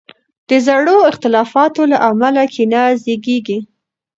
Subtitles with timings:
[0.49, 3.57] د زړو اختلافاتو له امله کینه زیږیږي.